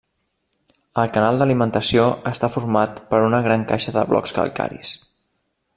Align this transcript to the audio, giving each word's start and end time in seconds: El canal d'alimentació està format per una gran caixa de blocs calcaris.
El 1.01 1.11
canal 1.17 1.37
d'alimentació 1.41 2.07
està 2.31 2.49
format 2.55 3.03
per 3.13 3.23
una 3.27 3.45
gran 3.49 3.67
caixa 3.73 3.95
de 3.99 4.07
blocs 4.13 4.35
calcaris. 4.39 4.97